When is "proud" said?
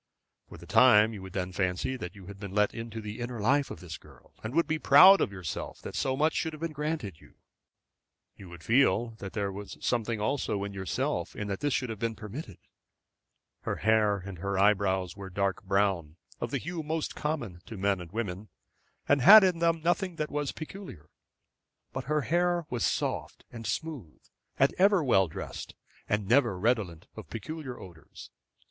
4.79-5.21